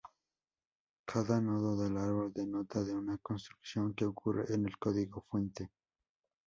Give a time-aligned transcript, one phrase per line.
[1.05, 5.69] Cada nodo del árbol denota una construcción que ocurre en el código fuente.